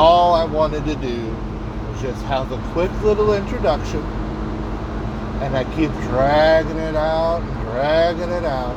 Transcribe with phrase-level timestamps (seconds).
[0.00, 1.26] all I wanted to do
[1.90, 4.00] was just have a quick little introduction.
[5.42, 8.74] And I keep dragging it out and dragging it out.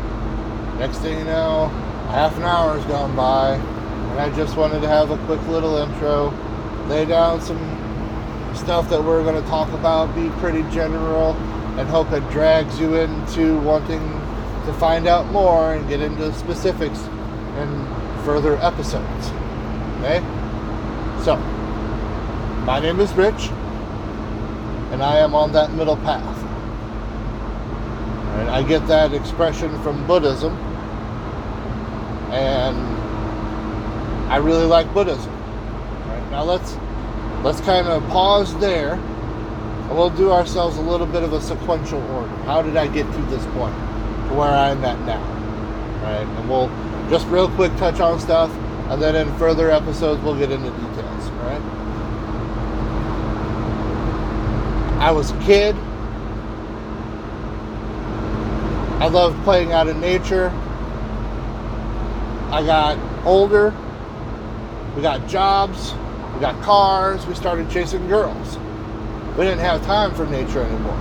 [0.80, 1.68] Next thing you know,
[2.10, 5.78] half an hour has gone by, and I just wanted to have a quick little
[5.78, 6.32] intro,
[6.88, 7.58] lay down some
[8.54, 11.36] stuff that we're going to talk about, be pretty general,
[11.80, 14.02] and hope it drags you into wanting
[14.66, 17.00] to find out more and get into specifics
[17.60, 17.88] in
[18.26, 19.30] further episodes.
[20.00, 20.43] Okay?
[21.24, 21.38] So,
[22.66, 23.48] my name is Rich,
[24.92, 26.38] and I am on that middle path.
[28.40, 30.54] And I get that expression from Buddhism,
[32.34, 32.76] and
[34.30, 35.32] I really like Buddhism.
[36.10, 36.76] Right now, let's
[37.42, 42.02] let's kind of pause there, and we'll do ourselves a little bit of a sequential
[42.12, 42.36] order.
[42.44, 43.74] How did I get to this point,
[44.28, 45.24] to where I'm at now?
[46.04, 46.68] Right, and we'll
[47.10, 48.52] just real quick touch on stuff,
[48.90, 51.14] and then in further episodes we'll get into details.
[51.44, 51.62] All right.
[55.04, 55.76] I was a kid.
[59.02, 60.48] I loved playing out in nature.
[62.50, 63.76] I got older.
[64.96, 65.94] We got jobs.
[66.34, 67.28] We got cars.
[67.28, 68.58] We started chasing girls.
[69.38, 70.98] We didn't have time for nature anymore.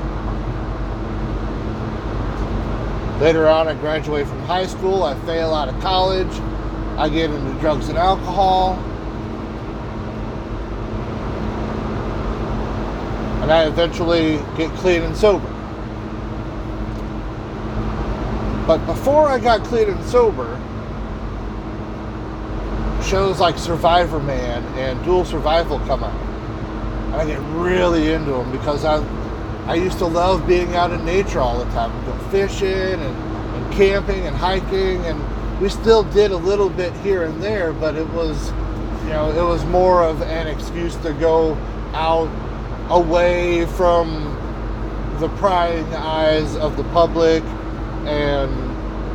[3.20, 5.04] Later on, I graduate from high school.
[5.04, 6.40] I fail out of college.
[6.98, 8.82] I get into drugs and alcohol.
[13.42, 15.48] And I eventually get clean and sober.
[18.66, 20.56] But before I got clean and sober,
[23.04, 26.14] shows like Survivor Man and Dual Survival come out.
[27.06, 29.04] And I get really into them because I
[29.66, 31.94] I used to love being out in nature all the time.
[31.96, 36.92] We'd go fishing and, and camping and hiking and we still did a little bit
[36.98, 38.50] here and there, but it was
[39.02, 41.54] you know, it was more of an excuse to go
[41.92, 42.28] out
[42.88, 44.38] away from
[45.20, 47.42] the prying eyes of the public
[48.06, 48.50] and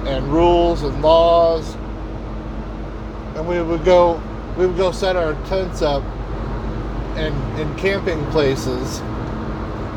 [0.07, 1.75] and rules and laws.
[3.35, 4.21] And we would go
[4.57, 6.03] we would go set our tents up
[7.17, 8.99] in in camping places.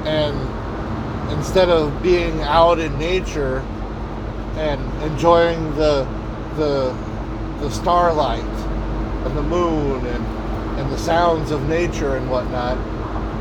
[0.05, 0.37] And
[1.33, 3.61] instead of being out in nature
[4.57, 6.05] and enjoying the
[6.57, 6.97] the
[7.61, 8.43] the starlight
[9.25, 10.27] and the moon and
[10.81, 12.77] and the sounds of nature and whatnot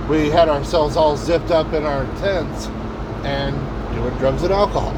[0.09, 2.67] we had ourselves all zipped up in our tents
[3.23, 3.55] and
[3.95, 4.95] doing drugs and alcohol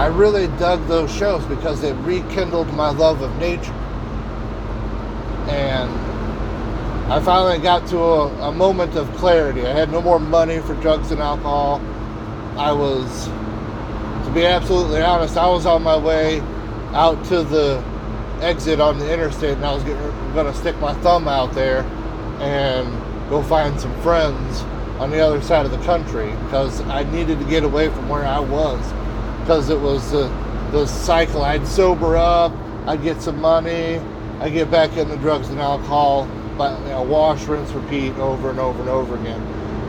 [0.00, 3.74] I really dug those shows because they rekindled my love of nature.
[5.50, 5.90] And
[7.12, 9.66] I finally got to a, a, moment of clarity.
[9.66, 11.82] I had no more money for drugs and alcohol.
[12.56, 13.28] I was,
[14.30, 16.40] to be absolutely honest, I was on my way
[16.92, 17.82] out to the
[18.40, 21.82] exit on the interstate and I was going to stick my thumb out there
[22.40, 22.88] and
[23.28, 24.60] go find some friends
[25.00, 28.24] on the other side of the country because I needed to get away from where
[28.24, 28.80] I was
[29.40, 30.28] because it was the,
[30.70, 31.42] the cycle.
[31.42, 32.52] I'd sober up,
[32.86, 33.98] I'd get some money,
[34.38, 38.60] I'd get back into drugs and alcohol, but you know, wash, rinse, repeat over and
[38.60, 39.40] over and over again.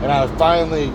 [0.02, 0.92] And I was finally,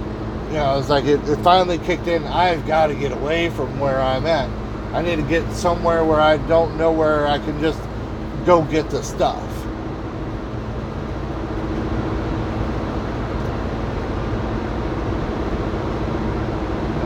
[0.48, 2.24] you know, it's like it, it finally kicked in.
[2.26, 4.50] I've got to get away from where I'm at.
[4.94, 7.80] I need to get somewhere where I don't know where I can just
[8.46, 9.44] go get the stuff.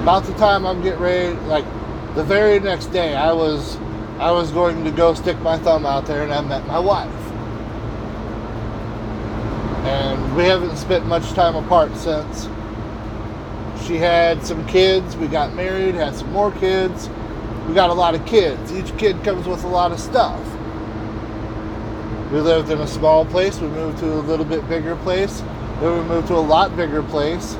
[0.01, 1.63] about the time I'm getting ready, like
[2.15, 3.77] the very next day, I was
[4.17, 7.09] I was going to go stick my thumb out there, and I met my wife.
[9.85, 12.47] And we haven't spent much time apart since.
[13.91, 15.17] She had some kids.
[15.17, 17.09] We got married, had some more kids.
[17.67, 18.71] We got a lot of kids.
[18.71, 20.39] Each kid comes with a lot of stuff.
[22.31, 23.59] We lived in a small place.
[23.59, 25.41] We moved to a little bit bigger place.
[25.81, 27.55] Then we moved to a lot bigger place.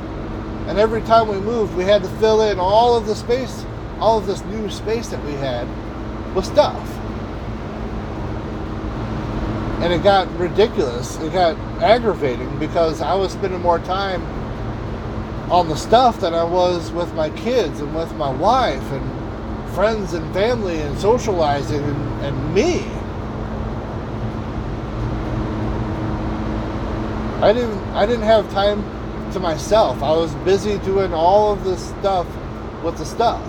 [0.67, 3.66] And every time we moved, we had to fill in all of the space,
[3.99, 5.67] all of this new space that we had
[6.34, 6.89] with stuff.
[9.81, 11.19] And it got ridiculous.
[11.19, 14.41] It got aggravating because I was spending more time
[15.51, 20.13] on the stuff than I was with my kids and with my wife and friends
[20.13, 22.79] and family and socializing and, and me.
[27.45, 28.81] I didn't I didn't have time
[29.33, 30.01] to myself.
[30.01, 32.27] I was busy doing all of this stuff
[32.81, 33.45] with the stuff.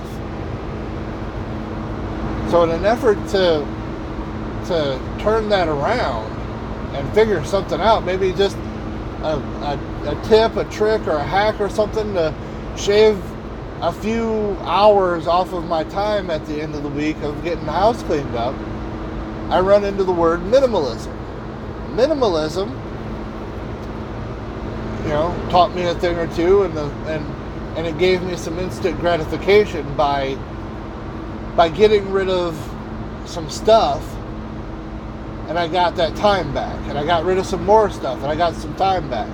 [2.51, 3.65] So in an effort to
[4.67, 6.31] to turn that around
[6.97, 8.57] and figure something out, maybe just
[9.23, 12.35] a, a, a tip, a trick, or a hack or something to
[12.77, 13.23] shave
[13.81, 17.67] a few hours off of my time at the end of the week of getting
[17.67, 18.55] the house cleaned up,
[19.51, 21.15] I run into the word minimalism.
[21.95, 22.69] Minimalism,
[25.03, 27.27] you know, taught me a thing or two, and the and
[27.77, 30.37] and it gave me some instant gratification by
[31.57, 32.57] by getting rid of
[33.27, 34.03] some stuff
[35.49, 38.27] and I got that time back and I got rid of some more stuff and
[38.27, 39.29] I got some time back.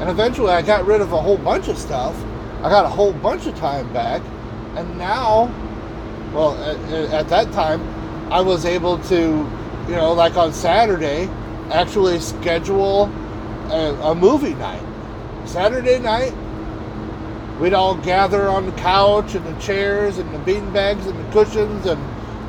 [0.00, 2.16] And eventually I got rid of a whole bunch of stuff.
[2.62, 4.22] I got a whole bunch of time back
[4.76, 5.52] and now
[6.32, 6.76] well at,
[7.12, 7.82] at that time
[8.32, 9.16] I was able to
[9.88, 11.28] you know like on Saturday
[11.70, 13.04] actually schedule
[13.70, 14.82] a, a movie night.
[15.46, 16.34] Saturday night
[17.60, 21.32] we'd all gather on the couch and the chairs and the bean bags and the
[21.32, 22.00] cushions and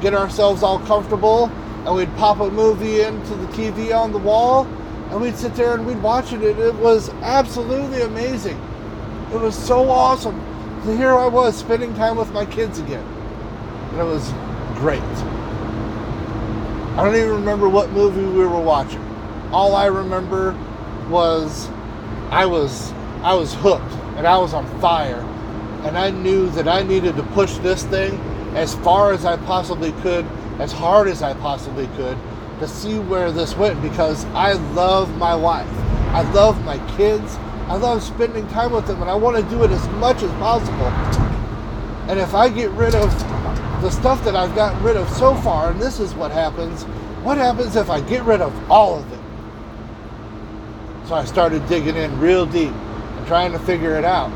[0.02, 1.46] get ourselves all comfortable
[1.86, 4.66] and we'd pop a movie into the TV on the wall
[5.10, 8.58] and we'd sit there and we'd watch it and it was absolutely amazing.
[9.34, 10.40] It was so awesome.
[10.86, 13.06] So here I was spending time with my kids again.
[13.92, 14.30] And it was
[14.76, 15.02] great.
[16.98, 19.02] I don't even remember what movie we were watching.
[19.52, 20.52] All I remember
[21.10, 21.70] was
[22.30, 22.92] I was
[23.24, 25.22] I was hooked and I was on fire.
[25.84, 28.20] And I knew that I needed to push this thing
[28.56, 30.26] as far as I possibly could,
[30.60, 32.18] as hard as I possibly could,
[32.60, 35.70] to see where this went because I love my wife.
[36.12, 37.36] I love my kids.
[37.68, 40.32] I love spending time with them and I want to do it as much as
[40.34, 40.88] possible.
[42.10, 43.12] And if I get rid of
[43.82, 46.84] the stuff that I've gotten rid of so far, and this is what happens,
[47.24, 49.20] what happens if I get rid of all of it?
[51.08, 54.30] So I started digging in real deep and trying to figure it out.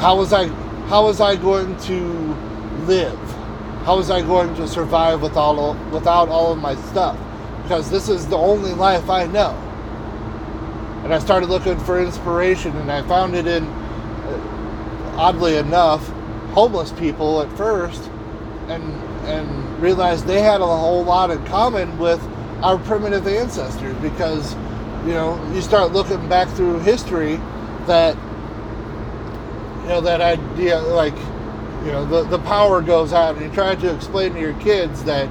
[0.00, 0.46] How was I
[0.88, 2.34] how was I going to
[2.86, 3.29] live?
[3.84, 7.18] How was I going to survive with all without all of my stuff?
[7.62, 9.52] Because this is the only life I know.
[11.04, 16.06] And I started looking for inspiration, and I found it in, uh, oddly enough,
[16.52, 18.10] homeless people at first,
[18.68, 18.82] and
[19.24, 22.22] and realized they had a whole lot in common with
[22.62, 24.54] our primitive ancestors because
[25.06, 27.36] you know you start looking back through history
[27.86, 28.14] that
[29.82, 31.16] you know that idea like
[31.84, 33.36] you know the, the power goes out.
[33.36, 35.28] And you try to explain to your kids that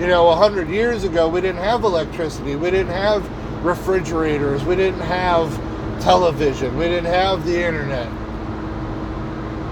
[0.00, 2.56] you know 100 years ago we didn't have electricity.
[2.56, 3.28] We didn't have
[3.64, 4.64] refrigerators.
[4.64, 5.54] We didn't have
[6.02, 6.76] television.
[6.76, 8.08] We didn't have the internet.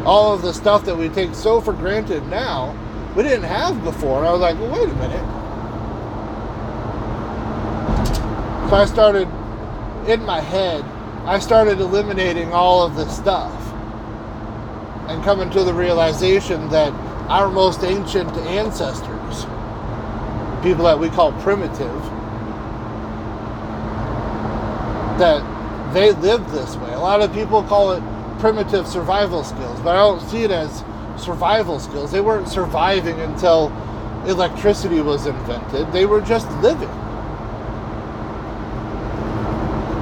[0.06, 2.76] All of the stuff that we take so for granted now
[3.16, 4.19] we didn't have before.
[4.19, 5.25] And i was like well wait a minute.
[8.69, 9.28] So i started
[10.08, 10.82] in my head
[11.26, 13.57] i started eliminating all of this stuff
[15.08, 16.93] and coming to the realization that
[17.28, 19.44] our most ancient ancestors,
[20.62, 22.02] people that we call primitive,
[25.19, 26.93] that they lived this way.
[26.93, 28.02] A lot of people call it
[28.38, 30.84] primitive survival skills, but I don't see it as
[31.16, 32.12] survival skills.
[32.12, 33.72] They weren't surviving until
[34.26, 35.90] electricity was invented.
[35.93, 36.88] They were just living.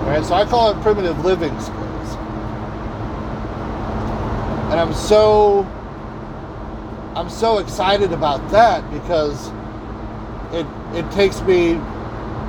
[0.07, 0.25] Right?
[0.25, 1.86] So I call it primitive living skills.
[4.77, 5.63] And I'm so
[7.15, 9.49] I'm so excited about that because
[10.53, 11.77] it it takes me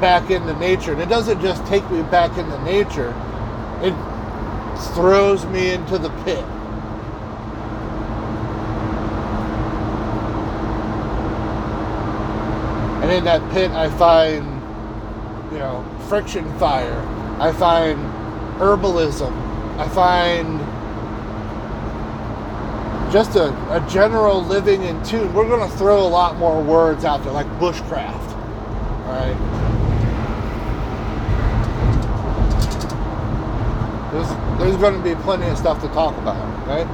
[0.01, 0.91] back into nature.
[0.91, 3.15] And it doesn't just take me back into nature.
[3.81, 3.93] It
[4.93, 6.43] throws me into the pit.
[13.03, 14.43] And in that pit I find,
[15.53, 16.99] you know, friction fire.
[17.39, 17.97] I find
[18.59, 19.31] herbalism.
[19.79, 20.59] I find
[23.11, 25.33] just a, a general living in tune.
[25.33, 28.35] We're going to throw a lot more words out there, like bushcraft.
[29.05, 29.37] All right.
[34.11, 36.37] There's, there's going to be plenty of stuff to talk about,
[36.67, 36.87] right?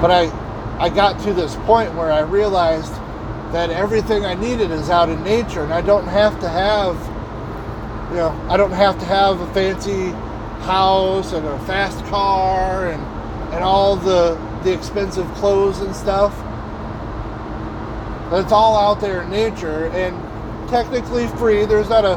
[0.00, 2.92] But I, I got to this point where I realized
[3.52, 6.96] that everything I needed is out in nature, and I don't have to have,
[8.10, 10.12] you know, I don't have to have a fancy
[10.62, 13.02] house and a fast car and
[13.52, 16.34] and all the the expensive clothes and stuff.
[18.30, 20.16] But it's all out there in nature and
[20.68, 21.66] technically free.
[21.66, 22.14] There's not a,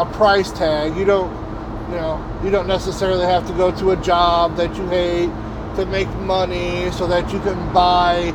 [0.00, 0.96] a price tag.
[0.96, 1.32] You don't
[1.88, 5.30] you know, you don't necessarily have to go to a job that you hate
[5.76, 8.32] to make money so that you can buy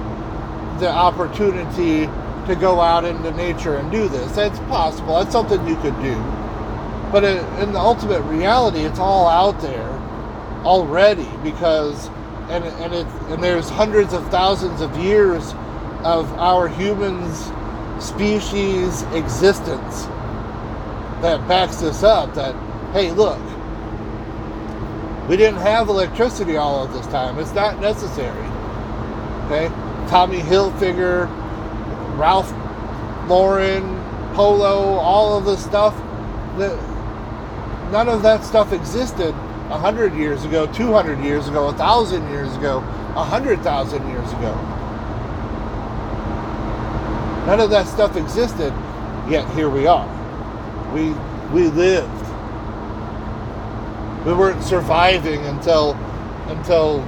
[0.79, 2.05] the opportunity
[2.47, 4.31] to go out into nature and do this.
[4.35, 5.15] That's possible.
[5.15, 6.38] That's something you could do.
[7.11, 9.89] But in the ultimate reality, it's all out there
[10.65, 12.09] already because,
[12.49, 15.53] and and it and there's hundreds of thousands of years
[16.03, 17.51] of our humans
[18.03, 20.05] species existence
[21.21, 22.33] that backs this up.
[22.35, 22.55] That
[22.93, 23.39] hey, look,
[25.27, 27.39] We didn't have electricity all of this time.
[27.39, 28.47] It's not necessary.
[29.45, 29.69] Okay?
[30.09, 31.27] Tommy Hilfiger,
[32.17, 32.51] Ralph
[33.29, 33.83] Lauren,
[34.35, 35.95] Polo, all of this stuff.
[36.57, 36.77] That
[37.91, 39.33] none of that stuff existed
[39.69, 42.77] a hundred years ago, two hundred years ago, a thousand years ago,
[43.15, 44.55] a hundred thousand years ago.
[47.45, 48.73] None of that stuff existed,
[49.27, 50.07] yet here we are.
[50.93, 51.11] We
[51.51, 52.09] we lived.
[54.25, 55.93] We weren't surviving until
[56.47, 57.03] until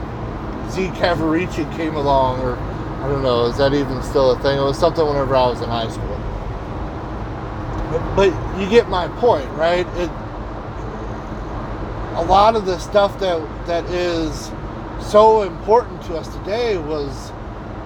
[0.69, 2.57] Z Cavaricci came along, or
[3.01, 4.57] I don't know, is that even still a thing?
[4.57, 6.17] It was something whenever I was in high school.
[7.91, 9.85] But, but you get my point, right?
[9.97, 10.09] It
[12.13, 14.51] a lot of the stuff that that is
[14.99, 17.31] so important to us today was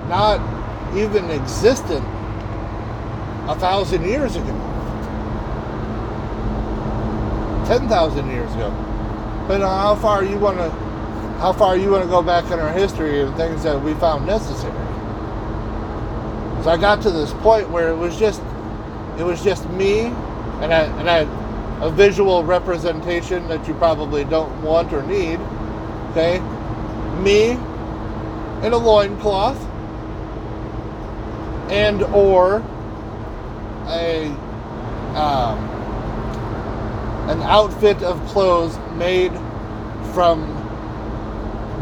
[0.08, 0.40] not
[0.96, 2.04] even existent
[3.48, 4.54] a thousand years ago,
[7.68, 8.72] ten thousand years ago.
[9.48, 10.72] But how far you want to,
[11.40, 14.26] how far you want to go back in our history and things that we found
[14.26, 14.74] necessary.
[16.64, 18.42] So I got to this point where it was just,
[19.20, 20.06] it was just me,
[20.62, 21.45] and I and I
[21.82, 25.40] a visual representation that you probably don't want or need.
[26.12, 26.40] Okay?
[27.22, 27.52] Me
[28.66, 29.62] in a loincloth
[31.70, 32.64] and or
[33.88, 34.28] a
[35.16, 35.58] um,
[37.30, 39.32] an outfit of clothes made
[40.14, 40.42] from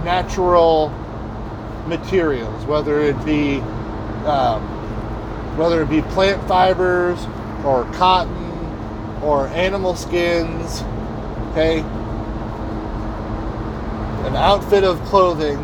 [0.03, 0.89] natural
[1.87, 3.59] materials, whether it be
[4.25, 4.61] um,
[5.57, 7.19] whether it be plant fibers
[7.65, 8.42] or cotton
[9.23, 10.83] or animal skins,
[11.51, 11.79] okay?
[14.27, 15.57] An outfit of clothing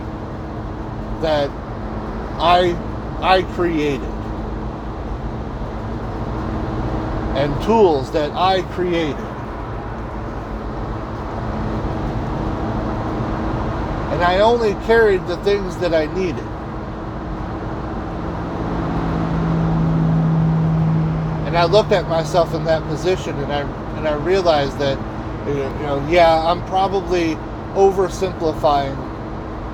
[1.22, 1.50] that
[2.40, 2.78] I
[3.22, 4.02] I created.
[7.36, 9.16] And tools that I created.
[14.12, 16.46] And I only carried the things that I needed.
[21.50, 23.62] And I looked at myself in that position, and I
[23.98, 25.00] and I realized that
[25.48, 27.38] you know, yeah, I'm probably
[27.74, 28.96] oversimplifying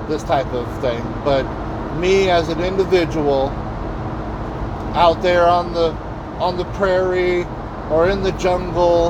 [0.08, 1.42] this type of thing, but
[1.98, 3.48] me as an individual
[4.96, 5.90] out there on the
[6.40, 7.44] on the prairie
[7.90, 9.08] or in the jungle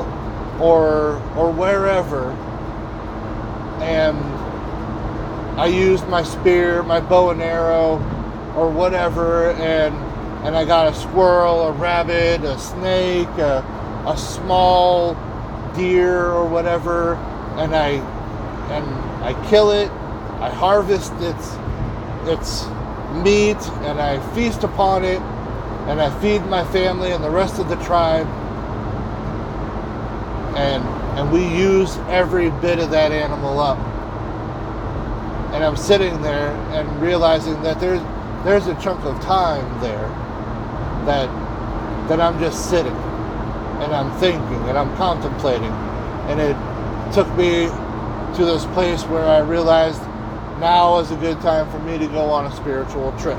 [0.59, 2.31] or or wherever
[3.81, 4.17] and
[5.57, 7.93] I used my spear, my bow and arrow
[8.57, 9.95] or whatever and
[10.47, 13.59] and I got a squirrel, a rabbit, a snake, a,
[14.07, 15.13] a small
[15.75, 17.15] deer or whatever,
[17.57, 17.89] and I
[18.71, 18.85] and
[19.25, 19.91] I kill it.
[20.39, 21.57] I harvest its
[22.29, 22.65] its
[23.25, 25.19] meat and I feast upon it
[25.89, 28.27] and I feed my family and the rest of the tribe.
[30.55, 30.81] And
[31.19, 33.79] and we use every bit of that animal up.
[35.53, 38.01] And I'm sitting there and realizing that there's
[38.45, 40.09] there's a chunk of time there
[41.07, 41.27] that
[42.09, 42.95] that I'm just sitting
[43.81, 45.71] and I'm thinking and I'm contemplating.
[46.29, 46.55] And it
[47.13, 47.67] took me
[48.35, 50.01] to this place where I realized
[50.59, 53.37] now is a good time for me to go on a spiritual trip.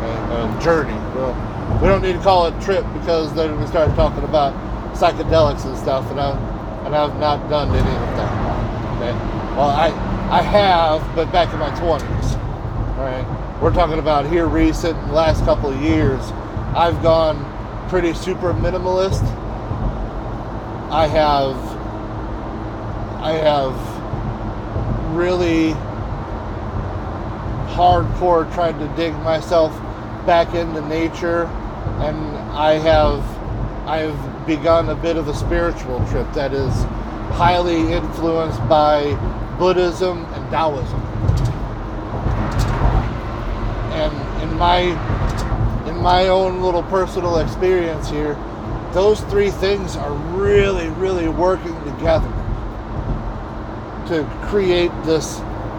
[0.00, 0.94] A, a uh, journey.
[1.14, 1.34] Well,
[1.82, 4.54] we don't need to call it a trip because then we start talking about
[4.94, 6.36] psychedelics and stuff, and I've,
[6.86, 8.96] and I've not done any of that.
[8.96, 9.12] Okay?
[9.56, 9.88] Well, I,
[10.30, 12.39] I have, but back in my 20s.
[13.60, 16.18] We're talking about here recent last couple of years
[16.74, 17.36] i've gone
[17.90, 19.22] pretty super minimalist.
[20.90, 21.56] I have
[23.20, 23.74] i have
[25.14, 25.72] really
[27.74, 29.76] hardcore tried to dig myself
[30.24, 31.44] back into nature
[32.00, 32.16] and
[32.52, 33.22] i have
[33.86, 36.72] i've begun a bit of a spiritual trip that is
[37.36, 39.12] highly influenced by
[39.58, 41.00] buddhism and taoism
[44.00, 44.80] and in my
[45.88, 48.34] in my own little personal experience here,
[48.92, 52.28] those three things are really, really working together
[54.06, 55.38] to create this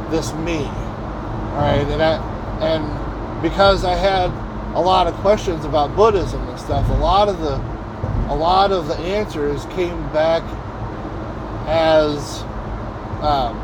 [0.10, 0.66] this me.
[0.66, 2.18] All right, and I
[2.60, 4.32] and because I had
[4.76, 7.58] a lot of questions about Buddhism and stuff, a lot of the
[8.34, 10.42] a lot of the answers came back
[11.68, 12.42] as
[13.22, 13.56] um,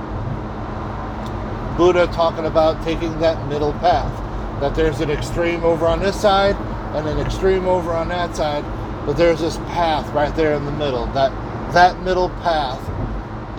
[1.75, 4.26] Buddha talking about taking that middle path
[4.59, 6.55] that there's an extreme over on this side
[6.95, 8.63] and an extreme over on that side,
[9.05, 11.05] but there's this path right there in the middle.
[11.07, 11.31] That
[11.73, 12.81] that middle path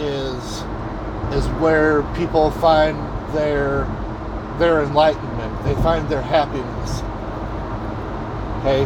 [0.01, 0.63] is
[1.33, 2.97] is where people find
[3.35, 3.85] their
[4.59, 5.65] their enlightenment.
[5.65, 7.03] They find their happiness.
[8.61, 8.85] Okay?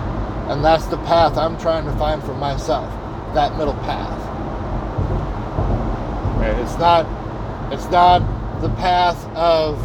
[0.50, 2.92] And that's the path I'm trying to find for myself.
[3.34, 4.18] That middle path.
[6.62, 7.06] It's not
[7.72, 8.20] it's not
[8.60, 9.78] the path of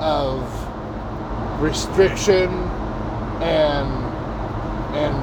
[0.00, 0.69] of
[1.60, 2.48] restriction
[3.42, 3.88] and
[4.96, 5.16] and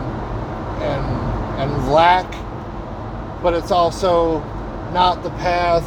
[0.81, 1.05] and
[1.59, 2.31] and lack,
[3.41, 4.39] but it's also
[4.93, 5.85] not the path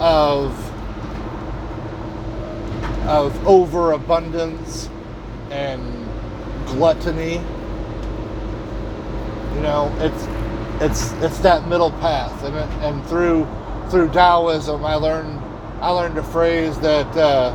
[0.00, 0.52] of
[3.06, 4.90] of overabundance
[5.50, 5.80] and
[6.66, 7.34] gluttony.
[9.54, 10.26] You know, it's
[10.82, 13.46] it's it's that middle path, and and through
[13.90, 15.40] through Taoism, I learned
[15.80, 17.50] I learned a phrase that uh,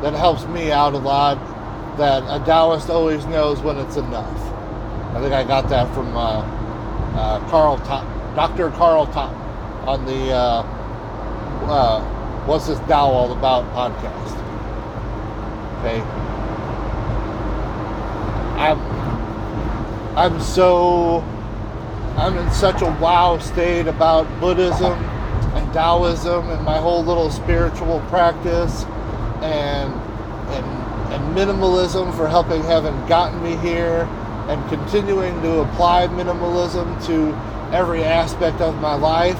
[0.00, 1.53] that helps me out a lot.
[1.96, 4.40] That a Taoist always knows when it's enough.
[5.14, 6.40] I think I got that from uh,
[7.14, 8.70] uh, Carl Totton, Dr.
[8.72, 9.40] Carl Totton
[9.86, 10.62] on the uh,
[11.70, 12.00] uh,
[12.46, 14.32] What's This Tao All About podcast.
[15.78, 16.00] Okay.
[18.58, 18.78] I'm
[20.16, 21.20] I'm so
[22.16, 28.00] I'm in such a wow state about Buddhism and Taoism and my whole little spiritual
[28.08, 28.84] practice
[29.42, 29.92] and
[30.50, 30.83] and
[31.14, 34.02] and minimalism for helping having gotten me here
[34.48, 37.32] and continuing to apply minimalism to
[37.72, 39.38] every aspect of my life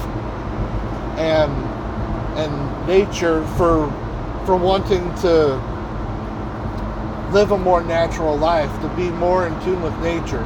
[1.18, 1.52] and
[2.38, 3.90] and nature for
[4.46, 5.60] for wanting to
[7.32, 10.44] live a more natural life, to be more in tune with nature.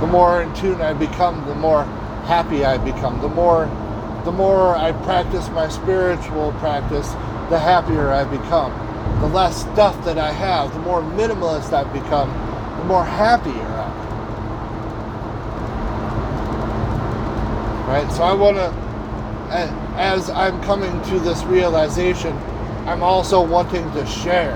[0.00, 1.84] The more in tune I become, the more
[2.24, 3.20] happy I become.
[3.20, 3.66] The more
[4.24, 7.14] the more I practice my spiritual practice,
[7.50, 8.72] the happier I become.
[9.20, 12.30] The less stuff that I have, the more minimalist I've become,
[12.78, 14.00] the more happier I am.
[17.88, 18.10] Right?
[18.12, 18.72] So I want to
[19.50, 22.36] as I'm coming to this realization,
[22.86, 24.54] I'm also wanting to share.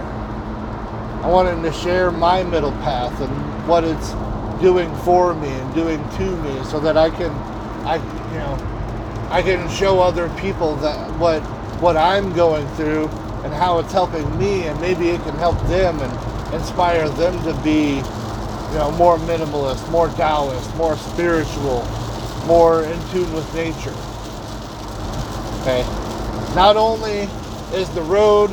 [1.22, 4.12] I wanted to share my middle path and what it's
[4.62, 7.30] doing for me and doing to me so that I can
[7.84, 11.42] I you know I can show other people that what
[11.84, 13.08] what I'm going through
[13.44, 17.52] and how it's helping me and maybe it can help them and inspire them to
[17.62, 21.86] be you know more minimalist, more Taoist, more spiritual,
[22.46, 23.92] more in tune with nature.
[25.60, 25.82] Okay.
[26.54, 27.28] Not only
[27.76, 28.50] is the road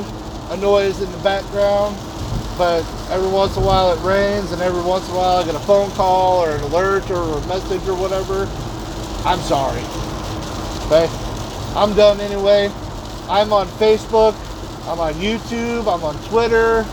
[0.49, 1.95] a noise in the background,
[2.57, 5.45] but every once in a while it rains, and every once in a while I
[5.45, 8.43] get a phone call or an alert or a message or whatever.
[9.23, 9.79] I'm sorry.
[10.87, 11.07] Okay?
[11.77, 12.69] I'm done anyway.
[13.29, 14.33] I'm on Facebook,
[14.89, 16.83] I'm on YouTube, I'm on Twitter.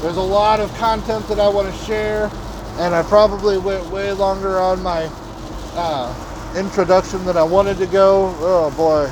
[0.00, 2.30] There's a lot of content that I want to share,
[2.78, 5.10] and I probably went way longer on my
[5.74, 8.34] uh, introduction than I wanted to go.
[8.38, 9.10] Oh boy,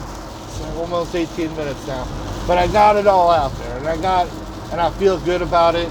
[0.78, 2.04] almost 18 minutes now.
[2.46, 4.28] But I got it all out there, and I got,
[4.72, 5.90] and I feel good about it.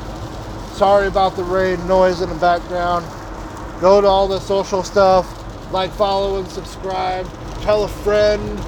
[0.73, 3.05] Sorry about the rain noise in the background.
[3.79, 5.27] Go to all the social stuff,
[5.71, 7.27] like, follow, and subscribe.
[7.61, 8.59] Tell a friend.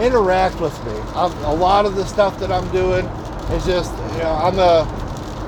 [0.00, 0.92] Interact with me.
[1.14, 3.06] I'm, a lot of the stuff that I'm doing
[3.52, 4.82] is just, you know, I'm a,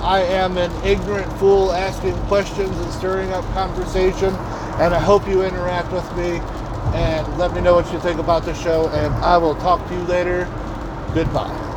[0.02, 4.34] I am an ignorant fool asking questions and stirring up conversation,
[4.80, 6.38] and I hope you interact with me
[6.96, 8.88] and let me know what you think about the show.
[8.88, 10.44] And I will talk to you later.
[11.14, 11.67] Goodbye.